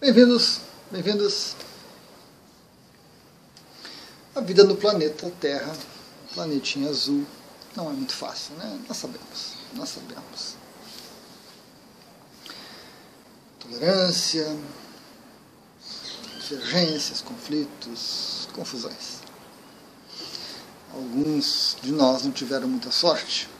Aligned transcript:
Bem-vindos, 0.00 0.60
bem-vindos. 0.90 1.54
A 4.34 4.40
vida 4.40 4.64
no 4.64 4.74
planeta 4.74 5.30
Terra, 5.38 5.76
planetinha 6.32 6.88
azul, 6.88 7.26
não 7.76 7.90
é 7.90 7.92
muito 7.92 8.14
fácil, 8.14 8.54
né? 8.54 8.80
Nós 8.88 8.96
sabemos, 8.96 9.52
nós 9.74 9.90
sabemos. 9.90 10.54
Tolerância, 13.58 14.56
divergências, 16.48 17.20
conflitos, 17.20 18.48
confusões. 18.54 19.18
Alguns 20.94 21.76
de 21.82 21.92
nós 21.92 22.24
não 22.24 22.32
tiveram 22.32 22.68
muita 22.68 22.90
sorte. 22.90 23.50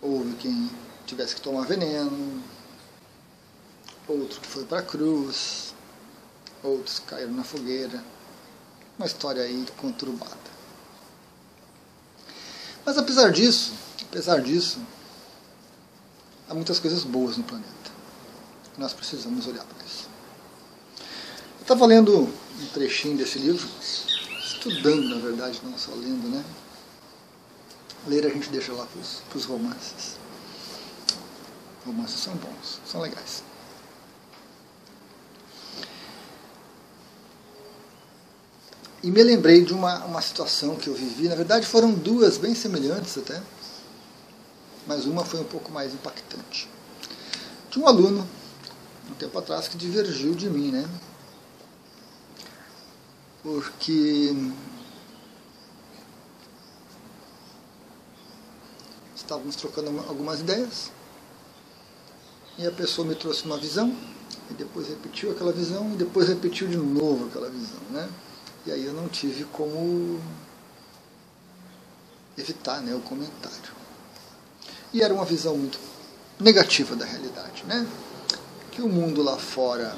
Houve 0.00 0.34
quem 0.36 0.70
tivesse 1.04 1.34
que 1.34 1.42
tomar 1.42 1.66
veneno, 1.66 2.42
outro 4.08 4.40
que 4.40 4.46
foi 4.46 4.64
para 4.64 4.78
a 4.78 4.82
cruz, 4.82 5.74
outros 6.62 7.00
caíram 7.00 7.32
na 7.32 7.44
fogueira. 7.44 8.02
Uma 8.98 9.06
história 9.06 9.42
aí 9.42 9.66
conturbada. 9.76 10.56
Mas 12.84 12.96
apesar 12.96 13.30
disso, 13.30 13.74
apesar 14.02 14.40
disso, 14.40 14.80
há 16.48 16.54
muitas 16.54 16.78
coisas 16.78 17.04
boas 17.04 17.36
no 17.36 17.44
planeta. 17.44 17.90
Nós 18.78 18.92
precisamos 18.94 19.46
olhar 19.46 19.64
para 19.64 19.84
isso. 19.84 20.08
Eu 21.58 21.62
estava 21.62 21.84
lendo 21.84 22.20
um 22.22 22.66
trechinho 22.72 23.16
desse 23.16 23.38
livro, 23.38 23.68
estudando 24.40 25.14
na 25.14 25.20
verdade, 25.20 25.60
não 25.64 25.76
só 25.76 25.90
lendo, 25.92 26.28
né? 26.28 26.44
Ler 28.06 28.24
a 28.24 28.30
gente 28.30 28.48
deixa 28.50 28.72
lá 28.72 28.86
para 28.86 29.36
os 29.36 29.44
romances. 29.44 30.16
Romances 31.84 32.20
são 32.20 32.34
bons, 32.34 32.80
são 32.86 33.00
legais. 33.00 33.42
E 39.06 39.10
me 39.12 39.22
lembrei 39.22 39.64
de 39.64 39.72
uma, 39.72 40.04
uma 40.04 40.20
situação 40.20 40.74
que 40.74 40.88
eu 40.88 40.94
vivi. 40.94 41.28
Na 41.28 41.36
verdade, 41.36 41.64
foram 41.64 41.94
duas 41.94 42.36
bem 42.38 42.56
semelhantes 42.56 43.16
até, 43.16 43.40
mas 44.84 45.04
uma 45.04 45.24
foi 45.24 45.38
um 45.38 45.44
pouco 45.44 45.70
mais 45.70 45.94
impactante. 45.94 46.68
Tinha 47.70 47.84
um 47.84 47.88
aluno, 47.88 48.28
um 49.08 49.14
tempo 49.14 49.38
atrás, 49.38 49.68
que 49.68 49.76
divergiu 49.76 50.34
de 50.34 50.50
mim, 50.50 50.72
né? 50.72 50.88
Porque 53.44 54.34
estávamos 59.14 59.54
trocando 59.54 60.00
algumas 60.08 60.40
ideias 60.40 60.90
e 62.58 62.66
a 62.66 62.72
pessoa 62.72 63.06
me 63.06 63.14
trouxe 63.14 63.44
uma 63.44 63.56
visão 63.56 63.96
e 64.50 64.54
depois 64.54 64.88
repetiu 64.88 65.30
aquela 65.30 65.52
visão 65.52 65.92
e 65.92 65.96
depois 65.96 66.26
repetiu 66.26 66.66
de 66.66 66.76
novo 66.76 67.26
aquela 67.26 67.48
visão, 67.48 67.78
né? 67.90 68.10
E 68.66 68.72
aí 68.72 68.84
eu 68.84 68.92
não 68.92 69.08
tive 69.08 69.44
como 69.44 70.20
evitar 72.36 72.80
né, 72.80 72.92
o 72.94 73.00
comentário. 73.00 73.76
E 74.92 75.02
era 75.02 75.14
uma 75.14 75.24
visão 75.24 75.56
muito 75.56 75.78
negativa 76.40 76.96
da 76.96 77.04
realidade, 77.04 77.64
né? 77.64 77.86
Que 78.72 78.82
o 78.82 78.88
mundo 78.88 79.22
lá 79.22 79.36
fora 79.36 79.96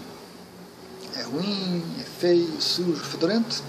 é 1.16 1.22
ruim, 1.22 1.82
é 1.98 2.04
feio, 2.04 2.60
sujo, 2.60 3.02
fedorento, 3.02 3.62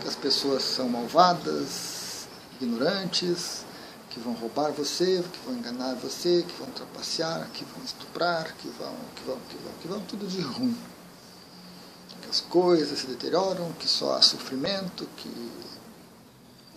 que 0.00 0.08
as 0.08 0.16
pessoas 0.16 0.62
são 0.62 0.88
malvadas, 0.88 2.26
ignorantes, 2.58 3.66
que 4.08 4.18
vão 4.18 4.32
roubar 4.32 4.72
você, 4.72 5.22
que 5.30 5.38
vão 5.44 5.54
enganar 5.56 5.94
você, 5.96 6.42
que 6.48 6.54
vão 6.58 6.70
trapacear, 6.70 7.48
que 7.52 7.66
vão 7.66 7.84
estuprar, 7.84 8.54
que 8.56 8.68
vão, 8.78 8.94
que 9.14 9.22
vão, 9.24 9.38
que 9.48 9.56
vão, 9.56 9.72
que 9.82 9.88
vão, 9.88 10.00
tudo 10.00 10.26
de 10.26 10.40
ruim 10.40 10.76
as 12.32 12.40
coisas 12.40 12.98
se 12.98 13.06
deterioram, 13.06 13.70
que 13.72 13.86
só 13.86 14.16
há 14.16 14.22
sofrimento, 14.22 15.06
que. 15.18 15.28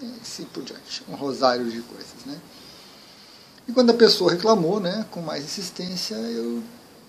e 0.01 0.19
assim 0.21 0.43
por 0.43 0.61
diante. 0.63 1.01
Um 1.07 1.15
rosário 1.15 1.71
de 1.71 1.81
coisas, 1.81 2.25
né? 2.25 2.37
E 3.65 3.71
quando 3.71 3.89
a 3.91 3.93
pessoa 3.93 4.33
reclamou, 4.33 4.81
né, 4.81 5.05
com 5.09 5.21
mais 5.21 5.45
insistência, 5.45 6.15
eu 6.15 6.61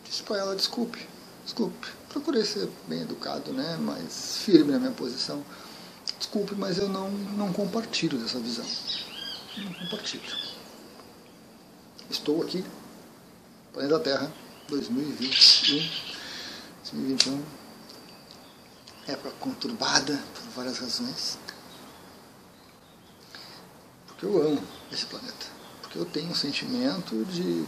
disse 0.04 0.22
para 0.22 0.38
ela: 0.38 0.54
desculpe, 0.54 1.08
desculpe. 1.44 1.88
Procurei 2.08 2.44
ser 2.44 2.70
bem 2.86 3.02
educado, 3.02 3.52
né, 3.52 3.76
mais 3.78 4.38
firme 4.38 4.70
na 4.70 4.78
minha 4.78 4.92
posição. 4.92 5.44
Desculpe, 6.16 6.54
mas 6.54 6.78
eu 6.78 6.88
não, 6.88 7.10
não 7.10 7.52
compartilho 7.52 8.16
dessa 8.16 8.38
visão. 8.38 8.64
Não 9.58 9.72
compartilho. 9.72 10.46
Estou 12.08 12.40
aqui, 12.42 12.64
planeta 13.72 13.98
Terra, 13.98 14.32
2021, 14.68 15.78
2021 16.92 17.55
época 19.08 19.30
conturbada 19.40 20.20
por 20.34 20.42
várias 20.54 20.78
razões. 20.78 21.38
Porque 24.06 24.26
eu 24.26 24.42
amo 24.42 24.62
esse 24.92 25.06
planeta. 25.06 25.46
Porque 25.82 25.98
eu 25.98 26.04
tenho 26.04 26.30
um 26.30 26.34
sentimento 26.34 27.24
de 27.26 27.66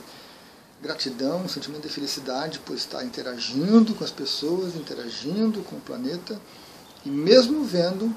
gratidão, 0.82 1.42
um 1.42 1.48
sentimento 1.48 1.82
de 1.82 1.92
felicidade 1.92 2.58
por 2.60 2.76
estar 2.76 3.04
interagindo 3.04 3.94
com 3.94 4.04
as 4.04 4.10
pessoas, 4.10 4.74
interagindo 4.74 5.62
com 5.62 5.76
o 5.76 5.80
planeta 5.80 6.40
e 7.04 7.10
mesmo 7.10 7.64
vendo, 7.64 8.14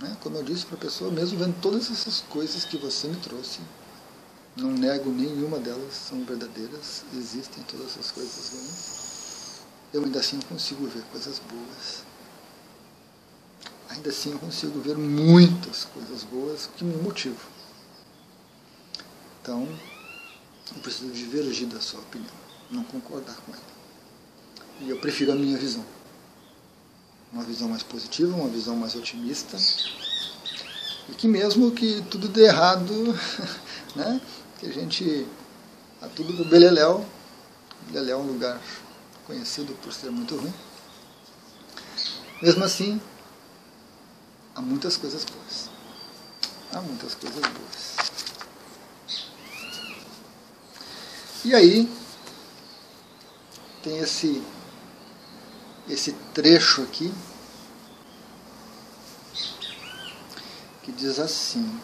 né, 0.00 0.16
como 0.20 0.36
eu 0.36 0.42
disse 0.42 0.66
para 0.66 0.76
a 0.76 0.80
pessoa, 0.80 1.10
mesmo 1.10 1.38
vendo 1.38 1.60
todas 1.60 1.90
essas 1.90 2.20
coisas 2.28 2.64
que 2.64 2.76
você 2.76 3.06
me 3.06 3.16
trouxe, 3.16 3.60
não 4.56 4.72
nego 4.72 5.10
nenhuma 5.10 5.58
delas, 5.58 5.94
são 5.94 6.24
verdadeiras, 6.24 7.04
existem 7.16 7.62
todas 7.64 7.92
essas 7.92 8.10
coisas 8.10 8.50
ruins, 8.50 9.60
eu 9.92 10.04
ainda 10.04 10.18
assim 10.18 10.40
consigo 10.40 10.86
ver 10.88 11.02
coisas 11.12 11.38
boas 11.38 12.09
ainda 13.90 14.10
assim 14.10 14.32
eu 14.32 14.38
consigo 14.38 14.80
ver 14.80 14.96
muitas 14.96 15.84
coisas 15.84 16.22
boas 16.24 16.68
que 16.76 16.84
me 16.84 16.96
motivam. 17.02 17.50
Então, 19.42 19.68
eu 20.74 20.82
preciso 20.82 21.10
divergir 21.12 21.66
da 21.66 21.80
sua 21.80 22.00
opinião, 22.00 22.32
não 22.70 22.84
concordar 22.84 23.36
com 23.36 23.52
ela. 23.52 23.62
E 24.80 24.88
eu 24.88 24.98
prefiro 25.00 25.32
a 25.32 25.34
minha 25.34 25.58
visão. 25.58 25.84
Uma 27.32 27.42
visão 27.44 27.68
mais 27.68 27.82
positiva, 27.82 28.34
uma 28.34 28.48
visão 28.48 28.76
mais 28.76 28.94
otimista. 28.94 29.56
E 31.08 31.12
que 31.12 31.26
mesmo 31.26 31.70
que 31.72 32.02
tudo 32.10 32.28
dê 32.28 32.46
errado, 32.46 32.92
né, 33.94 34.20
que 34.58 34.66
a 34.66 34.72
gente. 34.72 35.26
A 36.00 36.08
tudo 36.08 36.32
do 36.32 36.44
Beleléu. 36.44 37.04
Beleléu 37.88 38.18
é 38.18 38.22
um 38.22 38.26
lugar 38.26 38.60
conhecido 39.26 39.74
por 39.82 39.92
ser 39.92 40.10
muito 40.10 40.36
ruim. 40.36 40.52
Mesmo 42.40 42.64
assim, 42.64 43.00
há 44.60 44.62
muitas 44.62 44.98
coisas 44.98 45.24
boas. 45.24 45.70
Há 46.72 46.80
muitas 46.82 47.14
coisas 47.14 47.40
boas. 47.40 47.96
E 51.42 51.54
aí 51.54 51.90
tem 53.82 53.98
esse 53.98 54.42
esse 55.88 56.12
trecho 56.34 56.82
aqui 56.82 57.12
que 60.82 60.92
diz 60.92 61.18
assim 61.18 61.80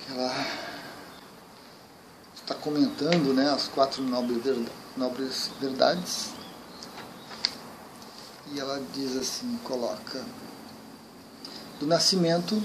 que 0.00 0.12
ela 0.12 0.34
está 2.34 2.54
comentando 2.54 3.34
né, 3.34 3.50
as 3.50 3.68
quatro 3.68 4.02
nobres 4.02 5.50
verdades 5.60 6.35
e 8.52 8.60
ela 8.60 8.80
diz 8.94 9.16
assim, 9.16 9.58
coloca, 9.64 10.24
do 11.80 11.86
nascimento 11.86 12.62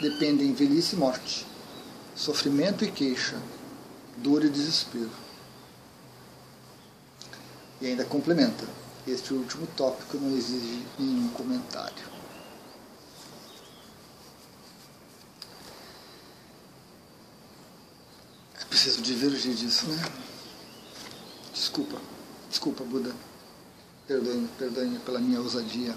dependem 0.00 0.52
velhice 0.52 0.96
e 0.96 0.98
morte, 0.98 1.46
sofrimento 2.14 2.84
e 2.84 2.90
queixa, 2.90 3.40
dor 4.16 4.44
e 4.44 4.48
desespero. 4.48 5.10
E 7.80 7.86
ainda 7.86 8.04
complementa, 8.04 8.66
este 9.06 9.34
último 9.34 9.66
tópico 9.76 10.16
não 10.16 10.36
exige 10.36 10.86
nenhum 10.98 11.28
comentário. 11.30 12.12
É 18.60 18.64
preciso 18.64 19.02
divergir 19.02 19.54
disso, 19.54 19.86
né? 19.86 20.02
Desculpa, 21.52 22.00
desculpa, 22.48 22.84
Buda. 22.84 23.31
Perdoe, 24.12 24.46
perdoe 24.58 24.98
pela 25.06 25.18
minha 25.18 25.40
ousadia. 25.40 25.96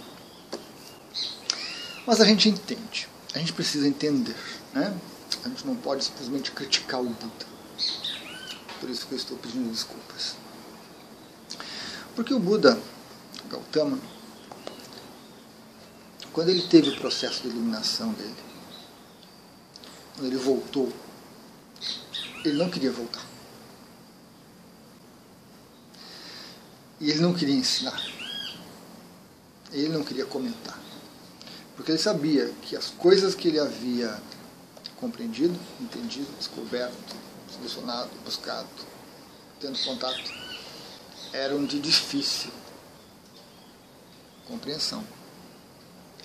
Mas 2.08 2.22
a 2.22 2.26
gente 2.26 2.48
entende. 2.48 3.10
A 3.34 3.40
gente 3.40 3.52
precisa 3.52 3.86
entender. 3.86 4.38
Né? 4.74 4.98
A 5.44 5.50
gente 5.50 5.68
não 5.68 5.76
pode 5.76 6.06
simplesmente 6.06 6.52
criticar 6.52 7.02
o 7.02 7.10
Buda. 7.10 7.46
Por 8.80 8.90
isso 8.90 9.06
que 9.06 9.16
eu 9.16 9.18
estou 9.18 9.38
pedindo 9.38 9.70
desculpas. 9.70 10.38
Porque 12.16 12.34
o 12.34 12.40
Buda, 12.40 12.80
Gautama, 13.50 14.00
quando 16.32 16.48
ele 16.48 16.62
teve 16.62 16.92
o 16.92 16.98
processo 16.98 17.42
de 17.42 17.50
iluminação 17.50 18.14
dele, 18.14 18.36
quando 20.14 20.28
ele 20.28 20.38
voltou, 20.38 20.90
ele 22.46 22.58
não 22.58 22.70
queria 22.70 22.94
voltar. 22.94 23.35
E 27.06 27.12
ele 27.12 27.20
não 27.20 27.36
queria 27.36 27.54
ensinar. 27.54 28.04
Ele 29.72 29.90
não 29.90 30.04
queria 30.04 30.26
comentar. 30.26 30.76
Porque 31.76 31.92
ele 31.92 32.00
sabia 32.00 32.52
que 32.64 32.76
as 32.76 32.90
coisas 32.90 33.36
que 33.36 33.48
ele 33.48 33.60
havia 33.60 34.20
compreendido, 34.96 35.56
entendido, 35.80 36.26
descoberto, 36.36 37.16
solucionado, 37.54 38.10
buscado, 38.26 38.68
tendo 39.62 39.78
contato, 39.84 40.34
eram 41.32 41.64
de 41.64 41.80
difícil 41.80 42.50
compreensão. 44.48 45.04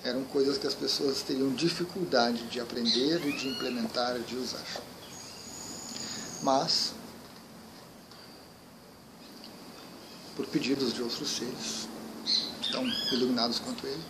Eram 0.03 0.23
coisas 0.23 0.57
que 0.57 0.65
as 0.65 0.73
pessoas 0.73 1.21
teriam 1.21 1.53
dificuldade 1.53 2.47
de 2.47 2.59
aprender 2.59 3.23
e 3.23 3.37
de 3.37 3.49
implementar 3.49 4.17
de 4.17 4.35
usar. 4.35 4.65
Mas, 6.41 6.95
por 10.35 10.45
pedidos 10.47 10.93
de 10.93 11.01
outros 11.01 11.29
seres, 11.29 11.87
tão 12.71 12.85
iluminados 13.11 13.59
quanto 13.59 13.85
ele, 13.85 14.03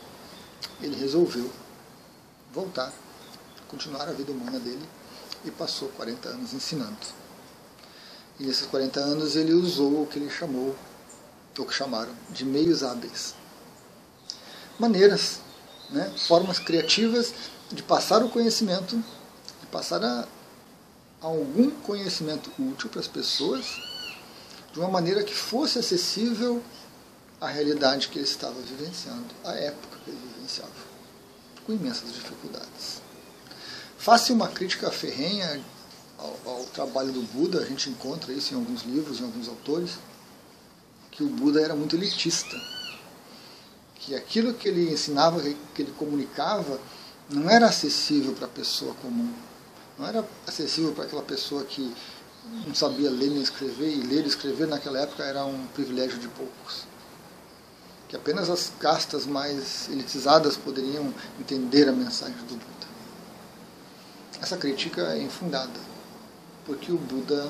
ele 0.82 0.96
resolveu 0.96 1.52
voltar, 2.54 2.92
continuar 3.68 4.08
a 4.08 4.12
vida 4.12 4.32
humana 4.32 4.60
dele 4.60 4.86
e 5.46 5.52
passou 5.52 5.90
40 5.90 6.30
anos 6.30 6.54
ensinando. 6.54 6.98
E 8.40 8.44
nesses 8.44 8.66
40 8.68 9.00
anos 9.00 9.36
ele 9.36 9.54
usou 9.54 10.04
o 10.04 10.08
que 10.08 10.20
ele 10.20 10.30
chamou, 10.30 10.76
ou 11.58 11.66
que 11.66 11.74
chamaram, 11.74 12.14
de 12.30 12.46
meios 12.46 12.84
hábeis. 12.84 13.36
Maneiras, 14.80 15.40
né, 15.90 16.12
formas 16.18 16.58
criativas 16.60 17.34
de 17.72 17.84
passar 17.84 18.24
o 18.24 18.30
conhecimento, 18.30 18.96
de 18.96 19.68
passar 19.68 20.04
a, 20.04 20.28
a 21.22 21.26
algum 21.28 21.70
conhecimento 21.70 22.52
útil 22.60 22.90
para 22.90 23.00
as 23.00 23.08
pessoas, 23.08 23.66
de 24.74 24.80
uma 24.80 24.90
maneira 24.90 25.24
que 25.24 25.34
fosse 25.34 25.80
acessível 25.80 26.62
à 27.40 27.48
realidade 27.48 28.08
que 28.08 28.18
ele 28.18 28.26
estava 28.26 28.60
vivenciando, 28.62 29.28
à 29.44 29.54
época 29.54 29.98
que 30.04 30.12
ele 30.12 30.20
vivenciava, 30.36 30.72
com 31.66 31.74
imensas 31.74 32.14
dificuldades. 32.14 33.02
Faça 33.98 34.34
uma 34.34 34.48
crítica 34.48 34.90
ferrenha 34.90 35.62
ao, 36.18 36.40
ao, 36.46 36.66
trabalho 36.66 37.12
do 37.12 37.22
Buda, 37.22 37.60
a 37.60 37.66
gente 37.66 37.90
encontra 37.90 38.32
isso 38.32 38.54
em 38.54 38.58
alguns 38.58 38.84
livros, 38.84 39.20
em 39.20 39.24
alguns 39.24 39.48
autores, 39.48 39.92
que 41.10 41.24
o 41.24 41.28
Buda 41.28 41.62
era 41.62 41.76
muito 41.76 41.96
elitista. 41.96 42.56
Que 43.96 44.16
aquilo 44.16 44.54
que 44.54 44.68
ele 44.68 44.92
ensinava, 44.92 45.42
que 45.42 45.82
ele 45.82 45.92
comunicava, 45.92 46.80
não 47.30 47.50
era 47.50 47.68
acessível 47.68 48.34
para 48.34 48.46
a 48.46 48.50
pessoa 48.50 48.94
comum. 48.96 49.32
Não 50.00 50.08
era 50.08 50.28
acessível 50.48 50.92
para 50.94 51.04
aquela 51.04 51.22
pessoa 51.22 51.64
que 51.64 51.94
não 52.66 52.74
sabia 52.74 53.10
ler 53.10 53.30
nem 53.30 53.42
escrever, 53.42 53.90
e 53.90 54.02
ler 54.02 54.26
e 54.26 54.28
escrever 54.28 54.68
naquela 54.68 55.00
época 55.00 55.24
era 55.24 55.46
um 55.46 55.68
privilégio 55.68 56.20
de 56.20 56.28
poucos. 56.28 56.86
Que 58.08 58.16
apenas 58.16 58.50
as 58.50 58.72
castas 58.80 59.26
mais 59.26 59.88
elitizadas 59.90 60.58
poderiam 60.58 61.14
entender 61.40 61.88
a 61.88 61.94
mensagem 61.94 62.36
do 62.46 62.56
Buda. 62.56 62.88
Essa 64.42 64.58
crítica 64.58 65.02
é 65.14 65.22
infundada, 65.22 65.80
porque 66.66 66.92
o 66.92 66.98
Buda 66.98 67.50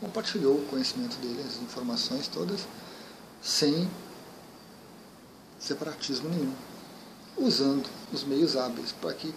compartilhou 0.00 0.56
o 0.56 0.66
conhecimento 0.66 1.16
dele, 1.18 1.44
as 1.46 1.62
informações 1.62 2.28
todas, 2.28 2.66
sem 3.42 3.88
separatismo 5.58 6.28
nenhum, 6.28 6.54
usando 7.36 7.88
os 8.12 8.24
meios 8.24 8.56
hábeis 8.56 8.92
para 8.92 9.14
que, 9.14 9.32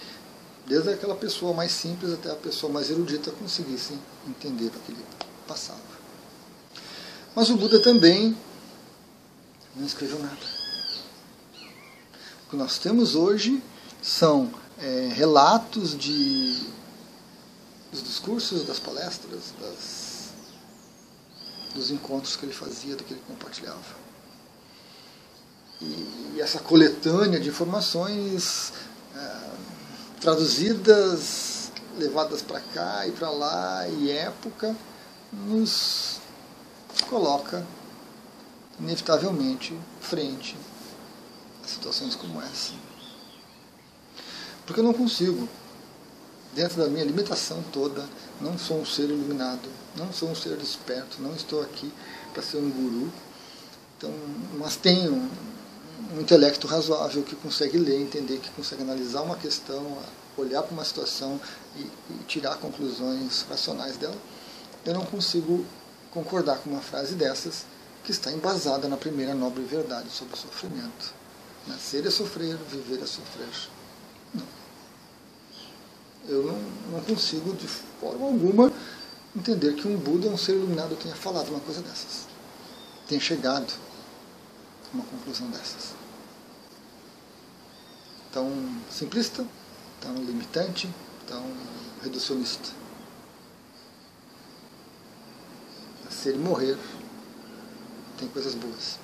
desde 0.65 0.89
aquela 0.89 1.15
pessoa 1.15 1.53
mais 1.53 1.71
simples 1.71 2.13
até 2.13 2.31
a 2.31 2.35
pessoa 2.35 2.71
mais 2.71 2.89
erudita, 2.89 3.31
conseguissem 3.31 3.99
entender 4.27 4.67
o 4.67 4.79
que 4.79 4.91
ele 4.91 5.05
passava. 5.47 5.79
Mas 7.35 7.49
o 7.49 7.57
Buda 7.57 7.79
também 7.79 8.35
não 9.75 9.85
escreveu 9.85 10.19
nada. 10.19 10.55
O 12.45 12.49
que 12.49 12.55
nós 12.55 12.79
temos 12.79 13.15
hoje 13.15 13.61
são 14.01 14.51
é, 14.79 15.09
relatos 15.13 15.97
de, 15.97 16.63
dos 17.91 18.03
discursos, 18.03 18.63
das 18.63 18.79
palestras, 18.79 19.53
das, 19.59 20.29
dos 21.73 21.91
encontros 21.91 22.35
que 22.35 22.45
ele 22.45 22.53
fazia, 22.53 22.95
do 22.95 23.03
que 23.03 23.13
ele 23.13 23.21
compartilhava. 23.27 24.05
E, 25.81 26.35
e 26.35 26.41
essa 26.41 26.59
coletânea 26.59 27.39
de 27.39 27.49
informações 27.49 28.71
traduzidas, 30.25 31.71
levadas 31.99 32.41
para 32.41 32.59
cá 32.59 33.05
e 33.05 33.11
para 33.11 33.29
lá, 33.29 33.87
e 33.87 34.09
época, 34.09 34.75
nos 35.31 36.19
coloca 37.07 37.63
inevitavelmente 38.79 39.79
frente 40.01 40.57
a 41.63 41.67
situações 41.67 42.15
como 42.15 42.41
essa. 42.41 42.73
Porque 44.65 44.79
eu 44.79 44.83
não 44.83 44.95
consigo, 44.95 45.47
dentro 46.55 46.77
da 46.77 46.87
minha 46.87 47.05
limitação 47.05 47.63
toda, 47.71 48.03
não 48.41 48.57
sou 48.57 48.81
um 48.81 48.85
ser 48.85 49.03
iluminado, 49.03 49.69
não 49.95 50.11
sou 50.11 50.31
um 50.31 50.35
ser 50.35 50.57
desperto, 50.57 51.21
não 51.21 51.35
estou 51.35 51.61
aqui 51.61 51.93
para 52.33 52.41
ser 52.41 52.57
um 52.57 52.71
guru. 52.71 53.13
Então, 53.95 54.11
mas 54.57 54.75
tenho 54.75 55.29
um 56.13 56.21
intelecto 56.21 56.67
razoável 56.67 57.23
que 57.23 57.35
consegue 57.35 57.77
ler, 57.77 57.99
entender, 58.01 58.39
que 58.39 58.49
consegue 58.51 58.81
analisar 58.81 59.21
uma 59.21 59.35
questão, 59.35 59.97
olhar 60.37 60.63
para 60.63 60.73
uma 60.73 60.83
situação 60.83 61.39
e, 61.75 61.81
e 61.81 62.23
tirar 62.27 62.57
conclusões 62.57 63.45
racionais 63.49 63.97
dela. 63.97 64.15
Eu 64.85 64.93
não 64.93 65.05
consigo 65.05 65.65
concordar 66.11 66.57
com 66.59 66.69
uma 66.69 66.81
frase 66.81 67.15
dessas 67.15 67.65
que 68.03 68.11
está 68.11 68.31
embasada 68.31 68.87
na 68.87 68.97
primeira 68.97 69.33
nobre 69.33 69.63
verdade 69.63 70.09
sobre 70.09 70.35
o 70.35 70.37
sofrimento. 70.37 71.13
Nascer 71.67 72.05
é 72.05 72.09
sofrer, 72.11 72.55
viver 72.69 73.01
é 73.01 73.05
sofrer. 73.05 73.49
Eu 76.27 76.43
não, 76.43 76.59
não 76.91 77.01
consigo, 77.01 77.53
de 77.53 77.67
forma 77.67 78.25
alguma, 78.25 78.71
entender 79.35 79.73
que 79.73 79.87
um 79.87 79.97
Buda, 79.97 80.27
um 80.27 80.37
ser 80.37 80.53
iluminado, 80.53 80.95
tenha 80.95 81.15
falado 81.15 81.49
uma 81.49 81.59
coisa 81.59 81.81
dessas. 81.81 82.27
Tenha 83.07 83.21
chegado 83.21 83.71
uma 84.95 85.03
conclusão 85.05 85.49
dessas. 85.49 85.93
Tão 88.31 88.49
simplista, 88.89 89.45
tão 90.01 90.15
limitante, 90.15 90.89
tão 91.27 91.43
reducionista. 92.01 92.69
Nascer 96.03 96.35
e 96.35 96.37
morrer 96.37 96.77
tem 98.17 98.27
coisas 98.29 98.55
boas, 98.55 98.97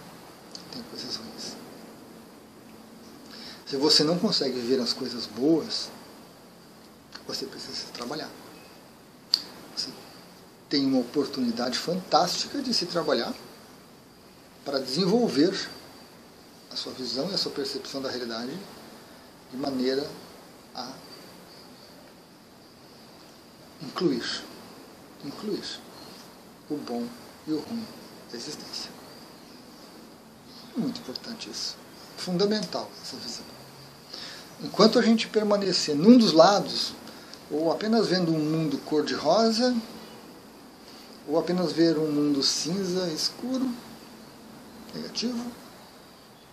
tem 0.72 0.82
coisas 0.84 1.16
ruins. 1.18 1.56
Se 3.66 3.78
você 3.78 4.04
não 4.04 4.18
consegue 4.18 4.60
ver 4.60 4.80
as 4.80 4.94
coisas 4.94 5.26
boas, 5.26 5.90
você 7.28 7.46
precisa 7.46 7.88
trabalhar. 7.94 8.30
Você 9.76 9.90
tem 10.70 10.86
uma 10.86 11.00
oportunidade 11.00 11.78
fantástica 11.78 12.62
de 12.62 12.74
se 12.74 12.86
trabalhar 12.86 13.34
para 14.64 14.80
desenvolver 14.80 15.70
a 16.72 16.76
sua 16.76 16.94
visão 16.94 17.30
e 17.30 17.34
a 17.34 17.38
sua 17.38 17.52
percepção 17.52 18.02
da 18.02 18.10
realidade 18.10 18.58
de 19.52 19.58
maneira 19.58 20.10
a 20.74 20.92
incluir, 23.82 24.44
incluir 25.26 25.64
o 26.70 26.78
bom 26.78 27.06
e 27.48 27.52
o 27.52 27.60
ruim 27.60 27.86
da 28.32 28.38
existência. 28.38 28.90
Muito 30.76 31.02
importante 31.02 31.50
isso. 31.50 31.76
Fundamental 32.18 32.90
essa 33.02 33.18
visão. 33.18 33.44
Enquanto 34.64 35.00
a 35.00 35.02
gente 35.02 35.28
permanecer 35.28 35.96
num 35.96 36.18
dos 36.18 36.32
lados, 36.32 36.94
ou 37.50 37.72
apenas 37.72 38.08
vendo 38.08 38.32
um 38.32 38.40
mundo 38.40 38.78
cor-de-rosa, 38.86 39.76
ou 41.28 41.38
apenas 41.38 41.72
ver 41.74 41.98
um 41.98 42.10
mundo 42.10 42.42
cinza, 42.44 43.08
escuro, 43.12 43.70
negativo, 44.94 45.52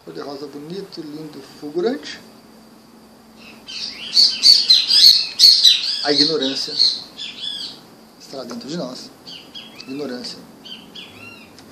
cor-de-rosa 0.09 0.47
bonito, 0.47 1.03
lindo, 1.03 1.38
fulgurante, 1.61 2.19
a 6.03 6.12
ignorância 6.12 6.73
estará 8.19 8.45
dentro 8.45 8.67
de 8.67 8.79
nós. 8.79 9.11
Ignorância, 9.83 10.38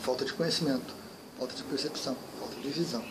falta 0.02 0.26
de 0.26 0.34
conhecimento, 0.34 0.94
falta 1.38 1.54
de 1.54 1.62
percepção, 1.62 2.14
falta 2.38 2.56
de 2.56 2.68
visão. 2.68 3.02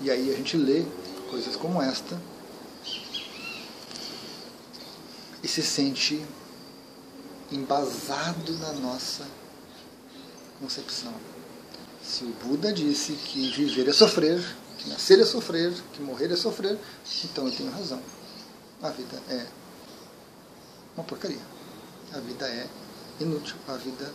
E 0.00 0.10
aí 0.10 0.32
a 0.32 0.36
gente 0.36 0.56
lê 0.56 0.84
coisas 1.30 1.54
como 1.54 1.80
esta 1.80 2.20
e 5.40 5.46
se 5.46 5.62
sente 5.62 6.20
embasado 7.52 8.58
na 8.58 8.72
nossa 8.72 9.24
concepção. 10.60 11.14
Se 12.02 12.24
o 12.24 12.32
Buda 12.44 12.72
disse 12.72 13.12
que 13.12 13.50
viver 13.50 13.88
é 13.88 13.92
sofrer, 13.92 14.42
que 14.78 14.88
nascer 14.88 15.20
é 15.20 15.24
sofrer, 15.24 15.72
que 15.92 16.02
morrer 16.02 16.32
é 16.32 16.36
sofrer, 16.36 16.78
então 17.24 17.46
eu 17.46 17.52
tenho 17.54 17.70
razão. 17.70 18.02
A 18.82 18.90
vida 18.90 19.22
é 19.28 19.46
uma 20.96 21.04
porcaria. 21.04 21.40
A 22.12 22.18
vida 22.18 22.46
é 22.46 22.66
inútil. 23.20 23.56
A 23.68 23.76
vida 23.76 24.12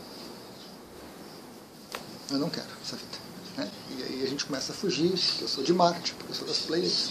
Eu 2.29 2.38
não 2.38 2.50
quero 2.50 2.67
essa 2.84 2.98
vida. 2.98 3.17
Né? 3.56 3.72
E 3.98 4.03
aí 4.03 4.24
a 4.24 4.27
gente 4.29 4.46
começa 4.46 4.74
a 4.74 4.75
fugir, 4.75 5.10
porque 5.10 5.44
eu 5.46 5.48
sou 5.48 5.63
de 5.63 5.74
Marte, 5.74 6.13
porque 6.13 6.32
eu 6.32 6.36
sou 6.36 6.48
das 6.48 6.60
Pleiades, 6.60 7.10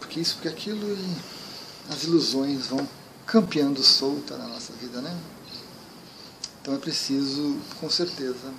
porque 0.00 0.20
isso, 0.20 0.34
porque 0.34 0.48
aquilo, 0.48 0.92
e 0.92 1.16
as 1.88 2.02
ilusões 2.02 2.66
vão 2.66 2.86
campeando 3.24 3.82
solta 3.82 4.36
na 4.36 4.48
nossa 4.48 4.72
vida, 4.74 5.00
né? 5.00 5.16
Então 6.60 6.74
é 6.74 6.78
preciso, 6.78 7.56
com 7.80 7.88
certeza, 7.88 8.52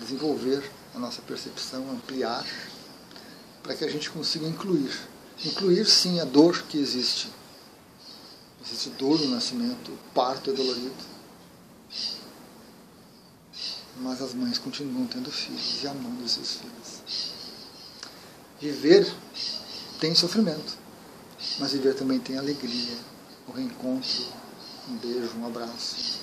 desenvolver 0.00 0.62
a 0.94 0.98
nossa 0.98 1.22
percepção, 1.22 1.90
ampliar, 1.90 2.46
para 3.62 3.74
que 3.74 3.84
a 3.84 3.90
gente 3.90 4.10
consiga 4.10 4.46
incluir. 4.46 4.90
Incluir, 5.44 5.86
sim, 5.86 6.20
a 6.20 6.24
dor 6.24 6.62
que 6.62 6.78
existe. 6.78 7.30
Existe 8.64 8.90
dor 8.90 9.18
no 9.20 9.28
nascimento, 9.28 9.92
o 9.92 9.98
parto 10.14 10.50
é 10.50 10.52
dolorido. 10.52 11.18
Mas 14.00 14.22
as 14.22 14.34
mães 14.34 14.58
continuam 14.58 15.06
tendo 15.06 15.30
filhos 15.30 15.82
e 15.82 15.88
amando 15.88 16.24
esses 16.24 16.56
filhos. 16.56 17.32
Viver 18.60 19.12
tem 20.00 20.14
sofrimento, 20.14 20.76
mas 21.58 21.72
viver 21.72 21.94
também 21.94 22.18
tem 22.18 22.36
alegria, 22.36 22.96
o 23.46 23.52
reencontro, 23.52 24.26
um 24.88 24.96
beijo, 24.96 25.36
um 25.38 25.46
abraço, 25.46 26.20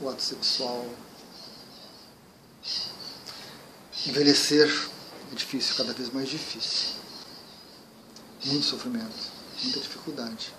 o 0.00 0.08
ato 0.08 0.22
sexual. 0.22 0.86
Envelhecer 4.06 4.66
é 5.30 5.34
difícil, 5.34 5.76
cada 5.76 5.92
vez 5.92 6.10
mais 6.10 6.26
difícil. 6.26 6.94
Muito 8.46 8.64
sofrimento, 8.64 9.30
muita 9.62 9.78
dificuldade, 9.78 10.54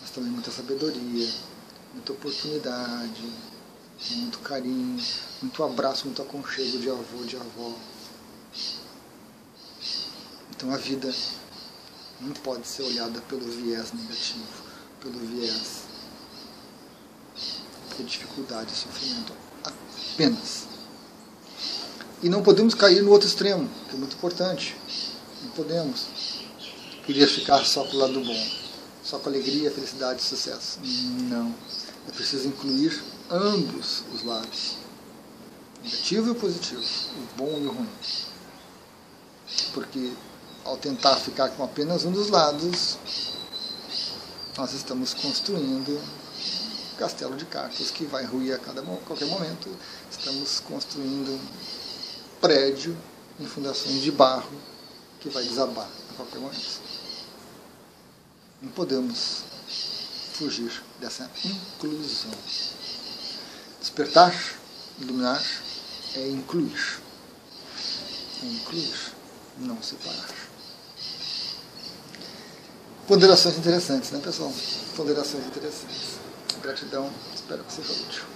mas 0.00 0.10
também 0.10 0.32
muita 0.32 0.50
sabedoria, 0.50 1.32
muita 1.94 2.12
oportunidade, 2.12 3.32
muito 4.10 4.40
carinho, 4.40 5.00
muito 5.40 5.62
abraço, 5.62 6.06
muito 6.06 6.20
aconchego 6.20 6.78
de 6.78 6.90
avô, 6.90 7.24
de 7.24 7.36
avó. 7.36 7.72
Então 10.50 10.72
a 10.72 10.76
vida 10.76 11.14
não 12.20 12.32
pode 12.32 12.66
ser 12.66 12.82
olhada 12.82 13.20
pelo 13.22 13.48
viés 13.48 13.92
negativo, 13.92 14.64
pelo 15.00 15.20
viés 15.20 15.82
de 17.96 18.02
dificuldade 18.02 18.72
e 18.72 18.76
sofrimento 18.76 19.32
apenas. 19.62 20.75
E 22.26 22.28
não 22.28 22.42
podemos 22.42 22.74
cair 22.74 23.04
no 23.04 23.12
outro 23.12 23.28
extremo, 23.28 23.70
que 23.88 23.94
é 23.94 23.98
muito 24.00 24.16
importante. 24.16 24.76
Não 25.44 25.50
podemos. 25.50 26.08
Queria 27.04 27.28
ficar 27.28 27.64
só 27.64 27.84
para 27.84 27.94
o 27.94 27.98
lado 28.00 28.20
bom, 28.20 28.46
só 29.04 29.20
com 29.20 29.28
alegria, 29.28 29.70
felicidade 29.70 30.20
e 30.20 30.24
sucesso. 30.24 30.80
Não. 30.82 31.54
É 32.08 32.10
preciso 32.10 32.48
incluir 32.48 33.00
ambos 33.30 34.02
os 34.12 34.24
lados, 34.24 34.74
negativo 35.84 36.26
e 36.26 36.30
o 36.32 36.34
positivo, 36.34 36.82
o 36.82 37.36
bom 37.36 37.58
e 37.60 37.66
o 37.66 37.70
ruim. 37.70 37.88
Porque 39.72 40.10
ao 40.64 40.76
tentar 40.76 41.14
ficar 41.14 41.50
com 41.50 41.62
apenas 41.62 42.04
um 42.04 42.10
dos 42.10 42.28
lados, 42.28 42.98
nós 44.58 44.72
estamos 44.72 45.14
construindo 45.14 45.92
um 45.92 46.96
castelo 46.98 47.36
de 47.36 47.44
cartas 47.44 47.92
que 47.92 48.04
vai 48.04 48.24
ruir 48.24 48.52
a 48.52 48.58
cada, 48.58 48.82
qualquer 48.82 49.28
momento. 49.28 49.70
Estamos 50.10 50.58
construindo 50.58 51.38
prédio 52.46 52.96
em 53.40 53.44
fundações 53.44 54.00
de 54.00 54.12
barro 54.12 54.48
que 55.18 55.28
vai 55.28 55.42
desabar 55.42 55.88
a 56.10 56.14
qualquer 56.14 56.38
momento. 56.38 56.80
Não 58.62 58.70
podemos 58.70 59.42
fugir 60.34 60.80
dessa 61.00 61.28
inclusão. 61.44 62.30
Despertar, 63.80 64.32
iluminar, 65.00 65.44
é 66.14 66.28
incluir. 66.28 67.00
É 68.44 68.46
incluir, 68.46 69.12
não 69.58 69.82
separar. 69.82 70.30
Ponderações 73.08 73.58
interessantes, 73.58 74.12
né, 74.12 74.20
pessoal? 74.22 74.52
Ponderações 74.96 75.44
interessantes. 75.46 76.20
Gratidão, 76.62 77.10
espero 77.34 77.64
que 77.64 77.72
seja 77.72 77.92
útil. 77.92 78.35